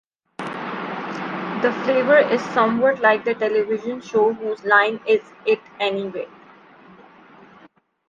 [0.39, 6.27] The flavor is somewhat like the television show Whose Line Is It Anyway?